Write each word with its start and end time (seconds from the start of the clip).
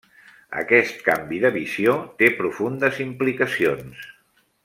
Aquest 0.61 1.03
canvi 1.09 1.41
de 1.43 1.51
visió 1.57 1.93
té 2.23 2.31
profundes 2.41 2.99
implicacions. 3.07 4.11